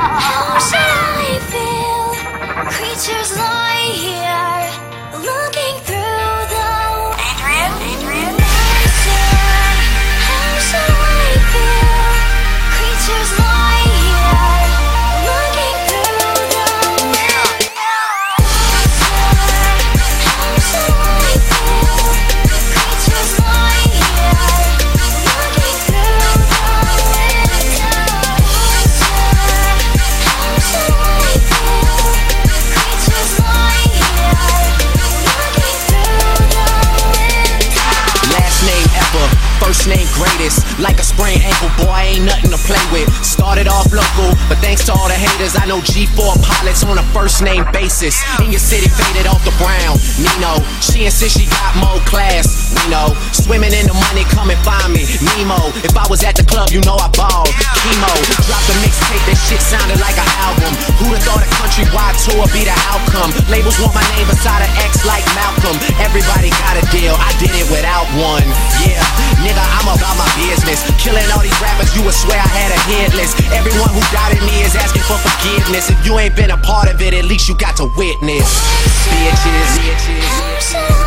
How 0.00 0.58
should 0.58 0.78
I 0.80 1.38
feel? 1.52 2.04
Creatures 2.74 3.36
lie 3.36 3.92
here, 3.94 4.49
first 39.70 39.86
name 39.86 40.10
greatest. 40.18 40.66
Like 40.82 40.98
a 40.98 41.06
sprained 41.06 41.46
ankle, 41.46 41.70
boy, 41.78 42.18
ain't 42.18 42.26
nothing 42.26 42.50
to 42.50 42.58
play 42.66 42.82
with. 42.90 43.06
Started 43.22 43.70
off 43.70 43.86
local, 43.94 44.34
but 44.50 44.58
thanks 44.58 44.82
to 44.90 44.92
all 44.92 45.06
the 45.06 45.14
haters, 45.14 45.54
I 45.54 45.62
know 45.70 45.78
G4 45.78 46.42
pilots 46.42 46.82
on 46.82 46.98
a 46.98 47.06
first 47.14 47.38
name 47.38 47.62
basis. 47.70 48.18
In 48.42 48.50
your 48.50 48.58
city, 48.58 48.90
faded 48.90 49.30
off 49.30 49.38
the 49.46 49.54
brown. 49.62 49.94
Nino, 50.18 50.58
she 50.82 51.06
insists 51.06 51.38
she 51.38 51.46
got 51.46 51.70
more 51.78 52.02
class. 52.02 52.74
We 52.74 52.82
know, 52.90 53.14
swimming 53.30 53.70
in 53.70 53.86
the 53.86 53.94
money, 53.94 54.26
come 54.34 54.50
and 54.50 54.58
find 54.66 54.90
me. 54.90 55.06
Nemo, 55.38 55.70
if 55.86 55.94
I 55.94 56.02
was 56.10 56.26
at 56.26 56.34
the 56.34 56.42
club, 56.42 56.74
you 56.74 56.82
know 56.82 56.98
I 56.98 57.06
balled. 57.14 57.54
Chemo, 57.86 58.10
dropped 58.50 58.74
a 58.74 58.76
mixtape, 58.82 59.22
that 59.30 59.38
shit 59.38 59.62
sounded 59.62 60.02
like 60.02 60.18
an 60.18 60.30
album. 60.42 60.74
Who'da 60.98 61.22
thought 61.22 61.46
a 61.46 61.48
countrywide 61.62 62.18
tour 62.26 62.42
be 62.50 62.66
the 62.66 62.74
outcome? 62.90 63.30
Labels 63.46 63.78
want 63.78 63.94
my 63.94 64.02
name 64.18 64.26
beside 64.26 64.66
an 64.66 64.72
X 64.82 65.06
like 65.06 65.22
Malcolm. 65.38 65.78
Everybody 66.02 66.50
got 66.58 66.74
a 66.74 66.82
deal, 66.90 67.14
I 67.14 67.30
did 67.38 67.54
it 67.54 67.70
without 67.70 68.10
one. 68.18 68.42
Nigga, 69.40 69.64
I'm 69.80 69.88
about 69.88 70.16
my 70.20 70.28
business. 70.36 70.84
Killing 71.00 71.24
all 71.32 71.40
these 71.40 71.56
rappers, 71.60 71.96
you 71.96 72.04
would 72.04 72.14
swear 72.14 72.36
I 72.36 72.48
had 72.52 72.70
a 72.76 73.16
list. 73.16 73.40
Everyone 73.52 73.88
who 73.88 74.02
doubted 74.12 74.42
me 74.44 74.60
is 74.62 74.76
asking 74.76 75.02
for 75.08 75.16
forgiveness. 75.16 75.88
If 75.88 76.04
you 76.04 76.18
ain't 76.18 76.36
been 76.36 76.50
a 76.50 76.58
part 76.58 76.92
of 76.92 77.00
it, 77.00 77.14
at 77.14 77.24
least 77.24 77.48
you 77.48 77.56
got 77.56 77.76
to 77.76 77.88
witness. 77.96 78.60
Bitches, 79.08 79.78
bitches. 79.80 80.99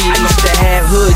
About 0.00 0.28
to 0.28 0.31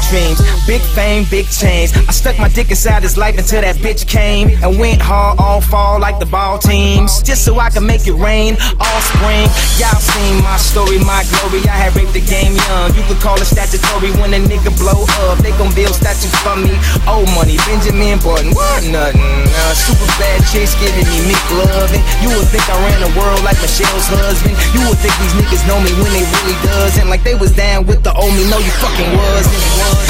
dreams, 0.09 0.39
big 0.67 0.81
fame, 0.95 1.27
big 1.31 1.47
change. 1.51 1.91
I 2.09 2.13
stuck 2.13 2.39
my 2.39 2.49
dick 2.49 2.71
inside 2.71 3.03
his 3.03 3.17
life 3.17 3.39
until 3.39 3.61
that 3.63 3.77
bitch 3.77 4.07
came 4.07 4.51
and 4.63 4.79
went 4.79 5.03
hard 5.03 5.39
all 5.39 5.61
fall 5.61 5.99
like 6.01 6.19
the 6.19 6.27
ball 6.27 6.59
teams, 6.59 7.23
just 7.23 7.45
so 7.45 7.59
I 7.59 7.71
could 7.71 7.83
make 7.83 8.07
it 8.07 8.15
rain 8.15 8.57
all 8.79 9.01
spring. 9.03 9.47
Y'all 9.79 9.99
seen 9.99 10.43
my 10.43 10.57
story, 10.57 10.99
my 11.03 11.27
glory. 11.31 11.63
I 11.67 11.77
had 11.77 11.97
raped 11.97 12.15
the 12.15 12.23
game 12.23 12.55
young. 12.55 12.95
You 12.95 13.03
could 13.11 13.19
call 13.19 13.39
it 13.41 13.47
statutory 13.47 14.15
when 14.23 14.35
a 14.35 14.41
nigga 14.41 14.71
blow 14.79 15.07
up. 15.27 15.39
They 15.43 15.51
gon' 15.59 15.75
build 15.75 15.95
statues 15.95 16.35
for 16.43 16.57
me. 16.57 16.75
Old 17.07 17.29
money, 17.35 17.59
Benjamin 17.67 18.23
Button, 18.23 18.55
what 18.55 18.83
nothing. 18.87 19.21
Uh, 19.21 19.75
super 19.75 20.07
bad 20.19 20.39
chicks 20.51 20.79
giving 20.79 21.07
me 21.11 21.35
McLovin. 21.35 22.03
You 22.23 22.31
would 22.35 22.49
think 22.55 22.65
I 22.71 22.77
ran 22.87 22.99
the 23.03 23.13
world 23.19 23.43
like 23.43 23.59
Michelle's 23.59 24.07
husband. 24.07 24.55
You 24.71 24.83
would 24.87 24.99
think 25.03 25.15
these 25.19 25.35
niggas 25.35 25.63
know 25.67 25.79
me 25.83 25.91
when 25.99 26.11
they 26.15 26.25
really 26.25 26.57
doesn't. 26.63 27.09
Like 27.11 27.23
they 27.27 27.35
was 27.35 27.51
down 27.53 27.87
with 27.87 28.03
the 28.03 28.15
old 28.15 28.33
me. 28.35 28.47
No, 28.51 28.59
you 28.59 28.71
fucking 28.79 29.11
was 29.17 29.47
and 29.47 29.63
it 29.63 29.75
was. 29.83 30.06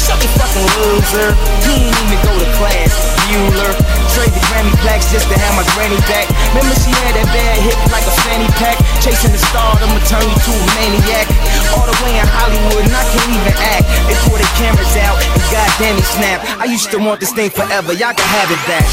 You 0.00 0.16
sucking 0.16 0.32
fucking 0.32 0.64
loser. 0.80 1.36
You 1.60 1.76
ain't 1.76 1.92
even 1.92 2.16
go 2.24 2.32
to 2.32 2.48
class. 2.56 2.88
Bueller. 3.28 3.68
Trade 4.16 4.32
the 4.32 4.40
Grammy 4.48 4.72
plaques 4.80 5.12
just 5.12 5.28
to 5.28 5.36
have 5.36 5.52
my 5.60 5.66
granny 5.76 6.00
back. 6.08 6.24
Remember 6.56 6.72
she 6.80 6.88
had 7.04 7.20
that 7.20 7.28
bad 7.28 7.60
hip 7.60 7.76
like 7.92 8.08
a 8.08 8.14
fanny 8.24 8.48
pack. 8.56 8.80
Chasing 9.04 9.28
the 9.28 9.36
star, 9.36 9.76
I'ma 9.76 10.00
turn 10.08 10.24
you 10.24 10.32
to 10.32 10.52
a 10.56 10.66
maniac. 10.80 11.28
All 11.76 11.84
the 11.84 11.92
way 12.00 12.16
in 12.16 12.24
Hollywood 12.24 12.80
and 12.80 12.96
I 12.96 13.04
can't 13.12 13.28
even 13.28 13.52
act. 13.60 13.84
They 14.08 14.16
pull 14.24 14.40
their 14.40 14.54
cameras 14.56 14.96
out 15.04 15.20
and 15.20 15.44
goddamn 15.52 16.00
he 16.00 16.04
snap. 16.16 16.48
I 16.56 16.64
used 16.64 16.88
to 16.96 16.98
want 16.98 17.20
this 17.20 17.36
thing 17.36 17.52
forever. 17.52 17.92
Y'all 17.92 18.16
can 18.16 18.24
have 18.24 18.48
it 18.48 18.62
back. 18.64 18.88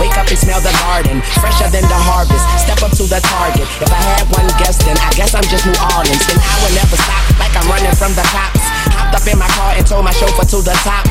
Wake 0.00 0.16
up 0.16 0.28
and 0.28 0.38
smell 0.38 0.60
the 0.60 0.72
garden. 0.86 1.20
Fresher 1.42 1.68
than 1.68 1.84
the 1.84 2.00
harvest. 2.08 2.44
Step 2.56 2.80
up 2.80 2.92
to 2.96 3.04
the 3.04 3.20
target. 3.20 3.68
If 3.82 3.90
I 3.92 4.00
had 4.16 4.24
one 4.32 4.48
guess, 4.56 4.80
then 4.80 4.96
I 5.00 5.10
guess 5.12 5.34
I'm 5.36 5.44
just 5.48 5.66
New 5.68 5.76
Orleans. 5.96 6.22
Then 6.24 6.38
I 6.40 6.54
will 6.64 6.74
never 6.76 6.96
stop 6.96 7.24
like 7.36 7.52
I'm 7.52 7.68
running 7.68 7.92
from 7.96 8.12
the 8.16 8.24
cops. 8.32 8.62
Hopped 8.96 9.16
up 9.16 9.26
in 9.28 9.36
my 9.36 9.48
car 9.52 9.76
and 9.76 9.84
told 9.84 10.04
my 10.04 10.14
chauffeur 10.16 10.46
to 10.56 10.58
the 10.64 10.76
top. 10.80 11.04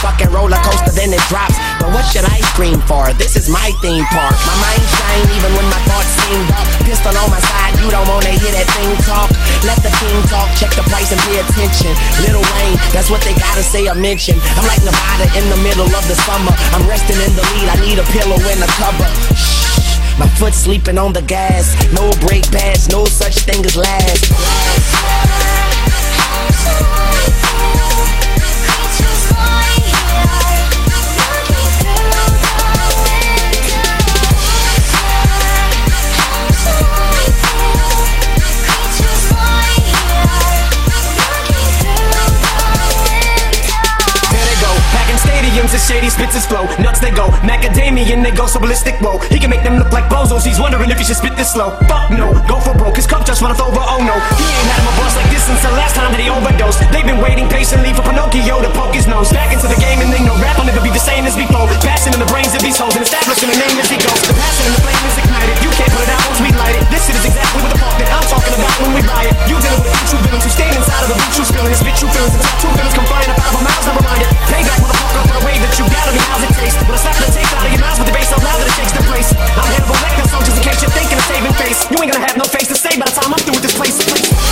Fucking 0.00 0.32
roller 0.32 0.56
coaster, 0.64 0.96
then 0.96 1.12
it 1.12 1.20
drops. 1.28 1.60
But 1.76 1.92
what 1.92 2.08
should 2.08 2.24
I 2.24 2.40
scream 2.56 2.80
for? 2.88 3.12
This 3.20 3.36
is 3.36 3.52
my 3.52 3.68
theme 3.84 4.08
park. 4.08 4.32
My 4.48 4.56
mind 4.56 4.80
shine 4.80 5.28
even 5.36 5.52
when 5.52 5.68
my 5.68 5.80
thoughts 5.84 6.08
seem 6.24 6.40
dark. 6.48 6.64
Pistol 6.88 7.12
on 7.20 7.28
my 7.28 7.40
side, 7.40 7.76
you 7.84 7.92
don't 7.92 8.08
wanna 8.08 8.32
hear 8.32 8.48
that 8.56 8.64
thing 8.72 8.96
talk. 9.04 9.28
Let 9.60 9.76
the 9.84 9.92
king 10.00 10.16
talk, 10.32 10.48
check 10.56 10.72
the 10.72 10.88
price 10.88 11.12
and 11.12 11.20
pay 11.28 11.44
attention. 11.44 11.92
Lil 12.24 12.40
Wayne, 12.40 12.80
that's 12.96 13.12
what 13.12 13.20
they 13.28 13.36
gotta 13.36 13.60
say 13.60 13.92
or 13.92 13.94
mention. 13.94 14.40
I'm 14.56 14.64
like 14.64 14.80
Nevada 14.80 15.28
in 15.36 15.44
the 15.52 15.60
middle 15.60 15.88
of 15.92 16.04
the 16.08 16.16
summer. 16.24 16.56
I'm 16.72 16.88
resting 16.88 17.20
in 17.20 17.32
the 17.36 17.44
lead, 17.52 17.68
I 17.68 17.76
need 17.84 18.00
a 18.00 18.06
pillow 18.08 18.40
and 18.40 18.60
a 18.64 18.70
cover. 18.80 19.04
Shh, 19.36 20.00
my 20.16 20.28
foot 20.40 20.56
sleeping 20.56 20.96
on 20.96 21.12
the 21.12 21.22
gas. 21.22 21.76
No 21.92 22.08
brake 22.24 22.48
pads, 22.48 22.88
no 22.88 22.99
stadiums 45.60 45.74
as 45.74 45.84
shady 45.86 46.10
spits 46.10 46.34
his 46.34 46.46
flow. 46.46 46.64
Nuts 46.80 47.00
they 47.00 47.10
go, 47.10 47.28
macadamian 47.44 48.22
they 48.22 48.30
go 48.30 48.46
so 48.46 48.58
ballistic. 48.60 48.96
Whoa, 49.00 49.18
he 49.28 49.38
can 49.38 49.50
make 49.50 49.62
them 49.62 49.76
look 49.76 49.92
like 49.92 50.08
bozos. 50.08 50.44
He's 50.44 50.60
wondering 50.60 50.90
if 50.90 50.98
he 50.98 51.04
should 51.04 51.16
spit 51.16 51.36
this 51.36 51.52
slow. 51.52 51.76
Fuck 51.88 52.10
no, 52.10 52.32
go 52.48 52.60
for 52.60 52.74
broke. 52.74 52.96
His 52.96 53.06
cup 53.06 53.26
just 53.26 53.42
runneth 53.42 53.60
over. 53.60 53.80
Oh 53.80 54.00
no, 54.00 54.16
he 54.36 54.44
ain't 54.44 54.68
had 54.72 54.80
him 54.80 54.88
a 54.88 54.94
bust 54.96 55.16
like 55.16 55.30
this 55.30 55.44
since 55.44 55.62
the 55.62 55.72
last 55.76 55.94
time 55.94 56.12
that 56.12 56.20
he 56.20 56.30
overdosed. 56.30 56.80
They've 56.92 57.06
been 57.06 57.20
waiting 57.20 57.48
patiently 57.48 57.92
for 57.92 58.02
Pinocchio 58.02 58.62
to 58.62 58.70
poke 58.72 58.94
his 58.94 59.06
nose 59.06 59.32
back 59.32 59.52
into 59.52 59.68
the 59.68 59.78
game, 59.80 60.00
and 60.00 60.12
they 60.12 60.22
know 60.24 60.36
rap 60.40 60.56
will 60.58 60.66
never 60.66 60.80
be 60.80 60.90
the 60.90 61.02
same 61.02 61.24
as 61.24 61.36
before. 61.36 61.68
Passing 61.84 62.12
in 62.12 62.20
the 62.20 62.30
brains 62.30 62.54
of 62.54 62.62
these 62.62 62.78
hoes 62.78 62.94
and 62.96 63.04
establishing 63.04 63.50
a 63.50 63.56
name 63.56 63.76
as 63.76 63.88
he 63.90 63.98
goes. 64.00 64.29
to 82.70 82.76
say 82.76 82.96
by 83.00 83.04
the 83.04 83.10
time 83.10 83.32
I'm 83.34 83.38
through 83.40 83.54
with 83.54 83.62
this 83.62 83.74
place. 83.74 83.98
place. 84.04 84.49